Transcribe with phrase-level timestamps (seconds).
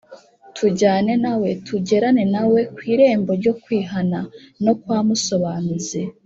[0.57, 4.19] Tujyane nawe, tugerane na we ku irembo ryo kwihana,
[4.63, 6.01] no kwa Musobanuzi